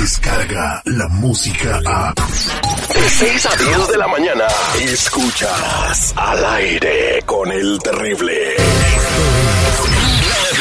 Descarga 0.00 0.80
la 0.86 1.08
música 1.08 1.78
a. 1.84 2.14
De 2.14 3.10
6 3.10 3.46
a 3.46 3.56
10 3.56 3.88
de 3.88 3.98
la 3.98 4.08
mañana. 4.08 4.46
Escuchas 4.80 6.14
al 6.16 6.42
aire 6.54 7.22
con 7.26 7.52
el 7.52 7.78
terrible. 7.80 8.56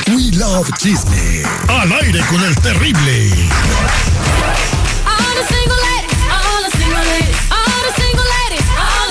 We 0.09 0.31
love 0.37 0.69
chisme. 0.79 1.43
Al 1.69 1.89
aire 2.01 2.19
con 2.29 2.43
el 2.43 2.55
terrible. 2.57 3.29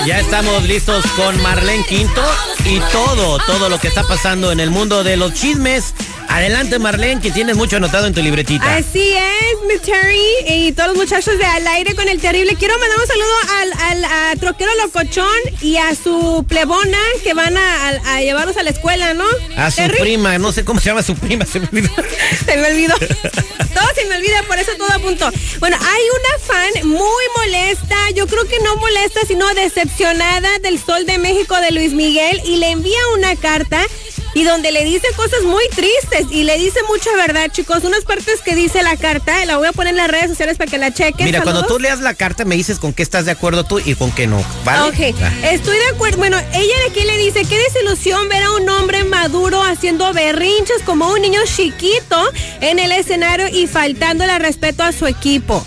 Ya 0.05 0.19
estamos 0.19 0.63
listos 0.63 1.05
con 1.17 1.41
Marlene 1.41 1.83
Quinto 1.85 2.23
y 2.65 2.79
todo, 2.91 3.37
todo 3.45 3.69
lo 3.69 3.79
que 3.79 3.89
está 3.89 4.03
pasando 4.03 4.51
en 4.51 4.59
el 4.59 4.71
mundo 4.71 5.03
de 5.03 5.17
los 5.17 5.33
chismes. 5.33 5.93
Adelante, 6.29 6.77
Marlene, 6.77 7.19
que 7.19 7.31
tienes 7.31 7.55
mucho 7.55 7.77
anotado 7.77 8.05
en 8.05 8.13
tu 8.13 8.21
libretita. 8.21 8.75
Así 8.75 9.13
es, 9.13 9.67
mi 9.67 9.79
Terry 9.79 10.21
y 10.47 10.71
todos 10.73 10.89
los 10.89 10.97
muchachos 10.97 11.37
de 11.37 11.43
Al 11.43 11.67
Aire 11.67 11.95
con 11.95 12.07
el 12.07 12.19
Terrible. 12.19 12.55
Quiero 12.55 12.77
mandar 12.77 12.99
un 12.99 13.07
saludo 13.07 13.73
al, 13.81 14.03
al 14.03 14.39
troquero 14.39 14.71
locochón 14.75 15.27
y 15.61 15.77
a 15.77 15.95
su 15.95 16.45
plebona 16.47 16.99
que 17.23 17.33
van 17.33 17.57
a, 17.57 18.21
llevarlos 18.21 18.57
a 18.57 18.63
la 18.63 18.69
escuela, 18.69 19.13
¿no? 19.13 19.25
A 19.57 19.71
su 19.71 19.81
prima, 19.99 20.37
no 20.37 20.51
sé 20.51 20.63
cómo 20.63 20.79
se 20.79 20.89
llama 20.89 21.01
su 21.01 21.15
prima, 21.15 21.45
se 21.45 21.59
me 21.59 21.67
olvidó. 21.67 21.89
se 22.45 22.57
me 22.57 22.67
olvidó. 22.67 22.95
todo 23.73 23.87
se 23.95 24.05
me 24.05 24.17
olvida, 24.17 24.43
por 24.47 24.59
eso 24.59 24.71
todo 24.77 24.91
a 24.91 24.99
punto. 24.99 25.29
Bueno, 25.59 25.77
hay 25.81 26.03
una 26.19 26.45
fan 26.45 26.87
muy 26.87 27.23
molesta, 27.37 28.11
yo 28.15 28.27
creo 28.27 28.45
que 28.45 28.59
no 28.59 28.75
molesta, 28.75 29.21
sino 29.27 29.51
decepcionada 29.55 30.59
del 30.59 30.79
Sol 30.79 31.05
de 31.05 31.17
México 31.17 31.59
de 31.59 31.71
Luis 31.71 31.93
Miguel 31.93 32.41
y 32.45 32.57
le 32.57 32.69
envía 32.69 32.99
una 33.15 33.35
carta 33.35 33.85
y 34.33 34.43
donde 34.43 34.71
le 34.71 34.83
dice 34.83 35.07
cosas 35.15 35.43
muy 35.43 35.67
tristes 35.69 36.27
y 36.31 36.43
le 36.43 36.57
dice 36.57 36.79
mucha 36.87 37.09
verdad, 37.15 37.49
chicos. 37.51 37.83
Unas 37.83 38.03
partes 38.03 38.41
que 38.41 38.55
dice 38.55 38.83
la 38.83 38.95
carta, 38.97 39.45
la 39.45 39.57
voy 39.57 39.67
a 39.67 39.73
poner 39.73 39.91
en 39.91 39.97
las 39.97 40.09
redes 40.09 40.29
sociales 40.29 40.57
para 40.57 40.69
que 40.69 40.77
la 40.77 40.93
chequen. 40.93 41.25
Mira, 41.25 41.41
cuando 41.41 41.65
tú 41.65 41.79
leas 41.79 41.99
la 42.01 42.13
carta 42.13 42.45
me 42.45 42.55
dices 42.55 42.79
con 42.79 42.93
qué 42.93 43.03
estás 43.03 43.25
de 43.25 43.31
acuerdo 43.31 43.63
tú 43.63 43.79
y 43.79 43.95
con 43.95 44.11
qué 44.11 44.27
no, 44.27 44.43
¿vale? 44.63 44.89
Ok, 44.89 45.15
estoy 45.43 45.77
de 45.77 45.87
acuerdo. 45.93 46.17
Bueno, 46.17 46.37
ella 46.53 46.73
de 46.83 46.89
aquí 46.89 47.03
le 47.03 47.17
dice, 47.17 47.45
qué 47.45 47.57
desilusión 47.57 48.27
ver 48.29 48.43
a 48.43 48.51
un 48.51 48.67
hombre 48.69 49.03
maduro 49.03 49.63
haciendo 49.63 50.11
berrinches 50.13 50.81
como 50.85 51.11
un 51.11 51.21
niño 51.21 51.41
chiquito 51.45 52.31
en 52.61 52.79
el 52.79 52.91
escenario 52.91 53.47
y 53.47 53.67
faltando 53.67 54.23
el 54.23 54.39
respeto 54.39 54.83
a 54.83 54.91
su 54.91 55.07
equipo. 55.07 55.65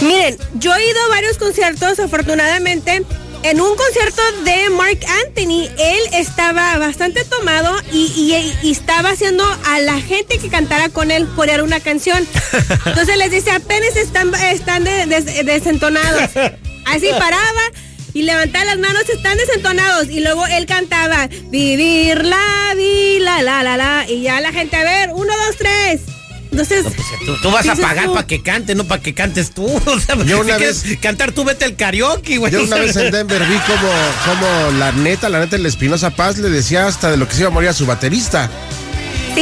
Miren, 0.00 0.36
yo 0.54 0.74
he 0.74 0.90
ido 0.90 1.00
a 1.02 1.08
varios 1.08 1.38
conciertos, 1.38 2.00
afortunadamente 2.00 3.04
en 3.42 3.60
un 3.60 3.76
concierto 3.76 4.22
de 4.44 4.70
Mark 4.70 4.98
Anthony, 5.26 5.68
él 5.78 6.00
estaba 6.12 6.78
bastante 6.78 7.24
tomado 7.24 7.74
y, 7.92 8.32
estaba 8.62 9.10
haciendo 9.10 9.44
a 9.66 9.80
la 9.80 10.00
gente 10.00 10.38
que 10.38 10.48
cantara 10.48 10.88
con 10.88 11.10
él 11.10 11.28
corear 11.34 11.62
una 11.62 11.80
canción. 11.80 12.26
Entonces 12.86 13.16
les 13.16 13.30
dice, 13.30 13.50
apenas 13.50 13.96
están, 13.96 14.32
están 14.34 14.84
desentonados. 14.84 16.30
Así 16.86 17.08
paraba 17.18 17.62
y 18.14 18.22
levantaba 18.22 18.64
las 18.64 18.78
manos, 18.78 19.08
están 19.08 19.36
desentonados. 19.38 20.08
Y 20.08 20.20
luego 20.20 20.46
él 20.46 20.66
cantaba, 20.66 21.28
vivir 21.50 22.24
la 22.24 22.74
vida, 22.76 23.42
la, 23.42 23.62
la, 23.62 23.76
la. 23.76 24.06
Y 24.08 24.22
ya 24.22 24.40
la 24.40 24.52
gente, 24.52 24.76
a 24.76 24.84
ver, 24.84 25.10
uno, 25.14 25.32
dos, 25.46 25.56
tres. 25.56 26.00
Entonces, 26.52 26.84
pues, 26.84 27.40
tú, 27.40 27.50
vas 27.50 27.66
a 27.66 27.74
pagar 27.74 28.12
para 28.12 28.26
que 28.26 28.42
cante, 28.42 28.74
no 28.74 28.84
para 28.84 29.00
que 29.00 29.14
cantes 29.14 29.52
tú. 29.52 29.66
yo 30.26 30.40
una 30.40 30.58
vez 30.58 30.84
cantar 31.00 31.32
tú 31.32 31.44
vete 31.44 31.64
al 31.64 31.76
karaoke, 31.76 32.36
güey. 32.36 32.52
Yo 32.52 32.62
una 32.62 32.76
vez 32.76 32.94
en 32.96 33.10
Denver 33.10 33.42
vi 33.42 33.56
como, 33.60 33.90
como 34.26 34.78
la 34.78 34.92
neta, 34.92 35.30
la 35.30 35.40
neta, 35.40 35.56
el 35.56 35.64
Espinosa 35.64 36.10
Paz 36.10 36.36
le 36.36 36.50
decía 36.50 36.86
hasta 36.86 37.10
de 37.10 37.16
lo 37.16 37.26
que 37.26 37.34
se 37.34 37.40
iba 37.40 37.48
a 37.48 37.52
morir 37.52 37.70
a 37.70 37.72
su 37.72 37.86
baterista. 37.86 38.50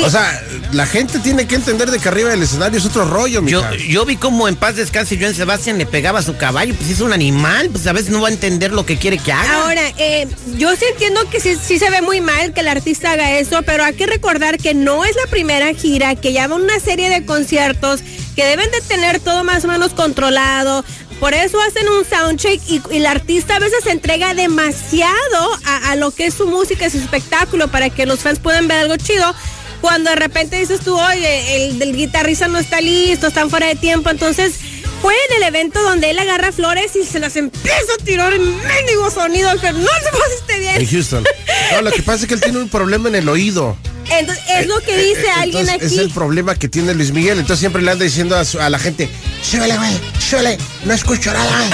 O 0.04 0.10
sea, 0.10 0.42
la 0.72 0.86
gente 0.86 1.18
tiene 1.18 1.46
que 1.46 1.56
entender 1.56 1.90
de 1.90 1.98
que 1.98 2.08
arriba 2.08 2.30
del 2.30 2.42
escenario 2.42 2.78
es 2.78 2.86
otro 2.86 3.04
rollo, 3.04 3.44
yo, 3.44 3.62
yo 3.74 4.04
vi 4.04 4.16
como 4.16 4.46
en 4.46 4.54
paz 4.54 4.76
descanse 4.76 5.18
Joan 5.18 5.34
Sebastián 5.34 5.78
le 5.78 5.86
pegaba 5.86 6.20
a 6.20 6.22
su 6.22 6.36
caballo, 6.36 6.74
pues 6.76 6.90
es 6.90 7.00
un 7.00 7.12
animal, 7.12 7.70
pues 7.70 7.86
a 7.86 7.92
veces 7.92 8.10
no 8.10 8.20
va 8.20 8.28
a 8.28 8.30
entender 8.30 8.72
lo 8.72 8.86
que 8.86 8.96
quiere 8.96 9.18
que 9.18 9.32
haga. 9.32 9.64
Ahora, 9.64 9.82
eh, 9.98 10.28
yo 10.56 10.74
sí 10.76 10.84
entiendo 10.92 11.28
que 11.28 11.40
sí, 11.40 11.56
sí, 11.60 11.78
se 11.78 11.90
ve 11.90 12.02
muy 12.02 12.20
mal 12.20 12.52
que 12.52 12.60
el 12.60 12.68
artista 12.68 13.12
haga 13.12 13.38
eso, 13.38 13.62
pero 13.62 13.84
hay 13.84 13.94
que 13.94 14.06
recordar 14.06 14.58
que 14.58 14.74
no 14.74 15.04
es 15.04 15.16
la 15.16 15.28
primera 15.30 15.74
gira, 15.74 16.14
que 16.14 16.32
lleva 16.32 16.54
una 16.54 16.78
serie 16.78 17.10
de 17.10 17.26
conciertos 17.26 18.00
que 18.36 18.44
deben 18.44 18.70
de 18.70 18.80
tener 18.82 19.18
todo 19.20 19.42
más 19.44 19.64
o 19.64 19.68
menos 19.68 19.92
controlado. 19.92 20.84
Por 21.18 21.34
eso 21.34 21.60
hacen 21.60 21.86
un 21.88 22.04
soundcheck 22.04 22.62
y, 22.66 22.80
y 22.90 22.96
el 22.96 23.06
artista 23.06 23.56
a 23.56 23.58
veces 23.58 23.84
se 23.84 23.90
entrega 23.90 24.32
demasiado 24.34 25.58
a, 25.66 25.90
a 25.90 25.96
lo 25.96 26.12
que 26.12 26.26
es 26.26 26.34
su 26.34 26.46
música, 26.46 26.88
su 26.88 26.96
espectáculo, 26.96 27.68
para 27.68 27.90
que 27.90 28.06
los 28.06 28.20
fans 28.20 28.38
puedan 28.38 28.68
ver 28.68 28.78
algo 28.78 28.96
chido 28.96 29.34
cuando 29.80 30.10
de 30.10 30.16
repente 30.16 30.58
dices 30.58 30.80
tú, 30.80 30.98
oye, 30.98 31.66
el 31.66 31.78
del 31.78 31.96
guitarrista 31.96 32.48
no 32.48 32.58
está 32.58 32.80
listo, 32.80 33.26
están 33.26 33.50
fuera 33.50 33.66
de 33.66 33.76
tiempo, 33.76 34.10
entonces 34.10 34.54
fue 35.00 35.14
en 35.30 35.36
el 35.38 35.48
evento 35.48 35.82
donde 35.82 36.10
él 36.10 36.18
agarra 36.18 36.52
flores 36.52 36.94
y 36.94 37.04
se 37.04 37.18
las 37.18 37.36
empieza 37.36 37.92
a 37.98 38.04
tirar 38.04 38.32
en 38.32 38.42
mendigo 38.66 39.10
sonido 39.10 39.50
que 39.60 39.72
no 39.72 39.80
se 39.80 40.10
pusiste 40.10 40.60
bien. 40.60 40.76
En 40.76 40.86
Houston. 40.86 41.24
No, 41.72 41.82
lo 41.82 41.90
que 41.90 42.02
pasa 42.02 42.22
es 42.22 42.28
que 42.28 42.34
él 42.34 42.40
tiene 42.40 42.58
un 42.58 42.68
problema 42.68 43.08
en 43.08 43.14
el 43.14 43.28
oído. 43.28 43.76
Entonces, 44.10 44.44
es 44.48 44.66
lo 44.66 44.80
que 44.80 44.96
dice 44.96 45.26
eh, 45.26 45.30
alguien 45.36 45.70
aquí. 45.70 45.84
Es 45.84 45.98
el 45.98 46.10
problema 46.10 46.54
que 46.54 46.68
tiene 46.68 46.94
Luis 46.94 47.12
Miguel. 47.12 47.38
Entonces 47.38 47.60
siempre 47.60 47.80
le 47.80 47.92
anda 47.92 48.04
diciendo 48.04 48.36
a, 48.36 48.70
la 48.70 48.78
gente, 48.78 49.08
súbele, 49.42 49.76
güey, 49.76 50.00
súbele, 50.18 50.58
no 50.84 50.92
escucho 50.92 51.32
nada. 51.32 51.68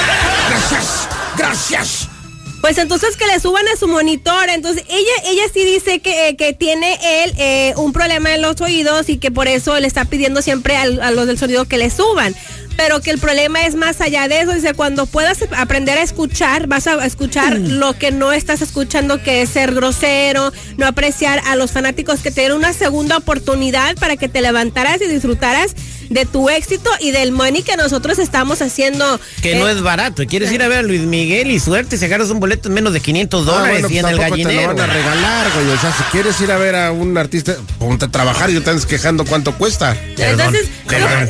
Gracias, 0.48 1.08
gracias. 1.36 2.08
Pues 2.60 2.78
entonces 2.78 3.16
que 3.16 3.26
le 3.26 3.38
suban 3.40 3.66
a 3.68 3.76
su 3.76 3.86
monitor. 3.88 4.48
Entonces 4.48 4.84
ella, 4.88 5.12
ella 5.26 5.42
sí 5.52 5.64
dice 5.64 6.00
que, 6.00 6.28
eh, 6.28 6.36
que 6.36 6.52
tiene 6.52 6.98
él 7.02 7.32
eh, 7.38 7.74
un 7.76 7.92
problema 7.92 8.34
en 8.34 8.42
los 8.42 8.60
oídos 8.60 9.08
y 9.08 9.18
que 9.18 9.30
por 9.30 9.48
eso 9.48 9.78
le 9.78 9.86
está 9.86 10.04
pidiendo 10.04 10.42
siempre 10.42 10.76
a, 10.76 11.10
los 11.10 11.26
del 11.26 11.38
sonido 11.38 11.64
que 11.66 11.78
le 11.78 11.90
suban 11.90 12.34
pero 12.76 13.00
que 13.00 13.10
el 13.10 13.18
problema 13.18 13.64
es 13.64 13.74
más 13.74 14.02
allá 14.02 14.28
de 14.28 14.42
eso. 14.42 14.52
Dice, 14.52 14.74
cuando 14.74 15.06
puedas 15.06 15.38
aprender 15.56 15.96
a 15.96 16.02
escuchar, 16.02 16.66
vas 16.66 16.86
a 16.86 17.06
escuchar 17.06 17.58
mm. 17.58 17.78
lo 17.78 17.98
que 17.98 18.10
no 18.10 18.34
estás 18.34 18.60
escuchando, 18.60 19.22
que 19.22 19.40
es 19.40 19.48
ser 19.48 19.74
grosero, 19.74 20.52
no 20.76 20.86
apreciar 20.86 21.40
a 21.46 21.56
los 21.56 21.72
fanáticos 21.72 22.20
que 22.20 22.30
te 22.30 22.52
una 22.52 22.74
segunda 22.74 23.16
oportunidad 23.16 23.96
para 23.96 24.18
que 24.18 24.28
te 24.28 24.42
levantaras 24.42 25.00
y 25.00 25.06
disfrutaras 25.06 25.74
de 26.10 26.24
tu 26.26 26.48
éxito 26.48 26.90
y 27.00 27.10
del 27.10 27.32
money 27.32 27.62
que 27.62 27.76
nosotros 27.76 28.18
estamos 28.18 28.62
haciendo. 28.62 29.20
Que 29.42 29.56
no 29.56 29.68
eh, 29.68 29.72
es 29.72 29.82
barato. 29.82 30.24
Quieres 30.26 30.52
ir 30.52 30.62
a 30.62 30.68
ver 30.68 30.78
a 30.78 30.82
Luis 30.82 31.02
Miguel 31.02 31.50
y 31.50 31.60
suerte, 31.60 31.96
si 31.96 32.04
agarras 32.04 32.30
un 32.30 32.40
boleto 32.40 32.68
en 32.68 32.74
menos 32.74 32.92
de 32.92 33.00
500 33.00 33.42
ah, 33.42 33.50
dólares 33.50 33.86
y 33.90 33.98
en 33.98 34.06
el 34.06 34.18
gallinero. 34.18 34.50
Te 34.50 34.62
lo 34.62 34.74
van 34.74 34.90
a 34.90 34.92
regalar, 34.92 35.52
güey. 35.54 35.68
O 35.68 35.78
sea, 35.78 35.92
si 35.92 36.02
quieres 36.04 36.40
ir 36.40 36.50
a 36.50 36.58
ver 36.58 36.76
a 36.76 36.92
un 36.92 37.16
artista, 37.16 37.56
ponte 37.78 38.06
a 38.06 38.08
trabajar 38.08 38.50
y 38.50 38.54
te 38.54 38.58
estás 38.58 38.86
quejando 38.86 39.24
cuánto 39.24 39.56
cuesta. 39.56 39.96
Entonces, 40.16 40.68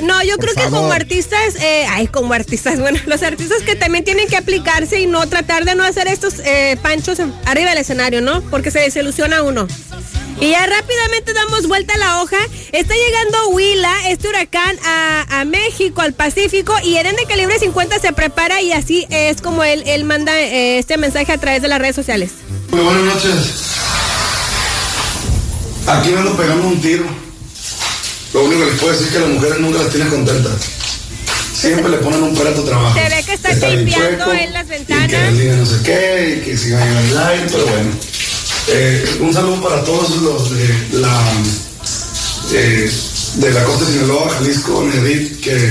no, 0.03 0.23
yo 0.23 0.37
creo 0.39 0.55
que 0.55 0.65
como 0.65 0.93
artistas, 0.93 1.57
eh, 1.61 1.87
ay, 1.89 2.07
como 2.07 2.33
artistas, 2.35 2.79
bueno, 2.81 2.99
los 3.07 3.23
artistas 3.23 3.63
que 3.63 3.77
también 3.77 4.05
tienen 4.05 4.29
que 4.29 4.37
aplicarse 4.37 5.01
y 5.01 5.07
no 5.07 5.27
tratar 5.29 5.65
de 5.65 5.75
no 5.75 5.85
hacer 5.85 6.09
estos 6.09 6.41
eh, 6.45 6.77
panchos 6.83 7.19
arriba 7.45 7.71
del 7.71 7.79
escenario, 7.79 8.21
¿no? 8.21 8.43
Porque 8.43 8.71
se 8.71 8.81
desilusiona 8.81 9.43
uno. 9.43 9.67
Y 10.41 10.51
ya 10.51 10.67
rápidamente 10.67 11.33
damos 11.33 11.67
vuelta 11.67 11.95
a 11.95 11.99
la 11.99 12.23
hoja. 12.23 12.37
Está 12.73 12.95
llegando 12.95 13.49
Huila, 13.49 14.11
este 14.11 14.29
huracán, 14.29 14.77
a, 14.85 15.45
México, 15.47 16.03
al 16.03 16.13
Pacífico, 16.13 16.75
y 16.83 16.97
Eren 16.97 17.17
de 17.17 17.25
calibre 17.25 17.59
50 17.59 17.99
se 18.01 18.13
prepara 18.13 18.61
y 18.61 18.73
así 18.73 19.07
es 19.11 19.41
como 19.41 19.63
él, 19.65 19.83
él 19.87 20.05
manda 20.05 20.39
eh, 20.39 20.79
este 20.79 20.99
mensaje 20.99 21.33
a 21.33 21.39
través 21.39 21.63
de 21.63 21.69
las 21.69 21.79
redes 21.79 21.95
sociales. 21.95 22.31
Muy 22.71 22.81
buenas 22.81 23.05
noches. 23.15 23.77
Aquí 25.87 26.11
me 26.11 26.19
ando 26.19 26.37
pegando 26.37 26.69
un 26.69 26.81
tiro. 26.81 27.05
Lo 28.35 28.45
único 28.45 28.61
que 28.65 28.71
les 28.73 28.81
puedo 28.81 28.93
decir 28.93 29.07
es 29.07 29.13
que 29.15 29.21
las 29.21 29.29
mujeres 29.29 29.61
nunca 29.61 29.79
las 29.79 29.91
tienen 29.91 30.11
contentas. 30.11 30.53
Siempre 31.55 31.89
le 31.91 31.97
ponen 31.99 32.23
un 32.23 32.35
pelo 32.35 32.53
trabajo. 32.65 32.99
Se 32.99 33.09
ve 33.09 33.23
que 33.25 33.33
está, 33.33 33.69
limpiando 33.71 34.33
en 34.33 34.53
las 34.53 34.69
ventanas. 34.69 35.35
Y 35.35 35.39
que 35.39 35.53
no 35.53 35.65
sé 35.65 35.83
qué, 35.85 36.37
y 36.37 36.45
que 36.45 36.57
sigan 36.59 36.83
en 36.83 36.97
el 36.97 37.19
aire, 37.19 37.47
pero 37.51 37.67
bueno. 37.67 37.91
Eh, 38.69 39.19
un 39.21 39.33
saludo 39.33 39.63
para 39.63 39.85
todos 39.85 40.17
los 40.23 40.51
de 40.51 40.99
la, 40.99 41.33
eh, 42.53 42.91
de 43.37 43.51
la 43.53 43.65
costa 43.65 43.85
de 43.85 43.93
Sinaloa, 43.93 44.31
Jalisco, 44.31 44.83
Nedit, 44.83 45.41
que 45.41 45.71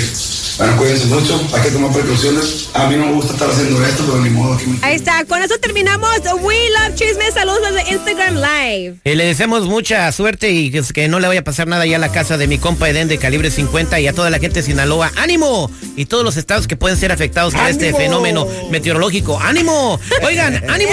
bueno, 0.58 0.78
cuídense 0.78 1.06
mucho, 1.08 1.42
hay 1.54 1.62
que 1.64 1.72
tomar 1.72 1.92
precauciones. 1.92 2.65
A 2.76 2.88
mí 2.90 2.98
no 2.98 3.06
me 3.06 3.14
gusta 3.14 3.32
estar 3.32 3.50
haciendo 3.50 3.82
esto, 3.86 4.04
pero 4.06 4.22
ni 4.22 4.30
modo. 4.30 4.54
Aquí 4.54 4.66
Ahí 4.82 4.96
está, 4.96 5.24
con 5.24 5.42
eso 5.42 5.58
terminamos. 5.62 6.10
We 6.42 6.56
Love 6.72 6.96
Chisme. 6.96 7.32
Saludos 7.32 7.62
desde 7.74 7.94
Instagram 7.94 8.36
Live. 8.36 8.96
Y 9.06 9.16
le 9.16 9.26
deseamos 9.26 9.64
mucha 9.64 10.12
suerte 10.12 10.52
y 10.52 10.72
que, 10.72 11.08
no 11.08 11.22
le 11.22 11.28
vaya 11.30 11.40
a 11.40 11.44
pasar 11.44 11.68
nada 11.68 11.86
ya 11.86 11.96
a 11.96 12.00
la 12.00 12.12
casa 12.12 12.38
de 12.38 12.48
mi 12.48 12.58
compa 12.58 12.90
Eden 12.90 13.08
de 13.08 13.18
calibre 13.18 13.50
50 13.50 13.98
y 14.02 14.08
a 14.08 14.14
toda 14.14 14.30
la 14.30 14.40
gente 14.40 14.60
de 14.60 14.64
Sinaloa. 14.64 15.10
¡Ánimo! 15.16 15.72
Y 15.96 16.08
todos 16.08 16.26
los 16.26 16.36
estados 16.36 16.68
que 16.68 16.76
pueden 16.76 16.98
ser 16.98 17.14
afectados 17.14 17.54
por 17.54 17.66
este 17.66 17.94
fenómeno 17.94 18.46
meteorológico. 18.70 19.40
¡Ánimo! 19.40 19.98
Oigan, 20.22 20.62
¡ánimo! 20.70 20.92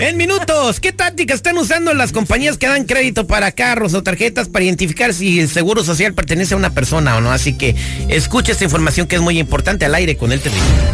En 0.00 0.16
minutos, 0.16 0.80
¿qué 0.80 0.92
tácticas 0.92 1.36
están 1.36 1.58
usando 1.58 1.92
las 1.92 2.12
compañías 2.12 2.56
que 2.56 2.66
dan 2.66 2.84
crédito 2.84 3.26
para 3.26 3.52
carros 3.52 3.92
o 3.92 4.02
tarjetas 4.02 4.48
para 4.48 4.64
identificar 4.64 5.12
si 5.12 5.38
el 5.38 5.50
seguro 5.50 5.84
social 5.84 6.14
pertenece 6.14 6.54
a 6.54 6.56
una 6.56 6.70
persona 6.70 7.14
o 7.18 7.20
no? 7.20 7.30
Así 7.30 7.52
que 7.52 7.76
escuche 8.08 8.52
esta 8.52 8.64
información 8.64 9.06
que 9.06 9.16
es 9.16 9.22
muy 9.22 9.38
importante 9.38 9.84
al 9.84 9.94
aire 9.94 10.16
con 10.16 10.32
el 10.32 10.40
terrible. 10.40 10.93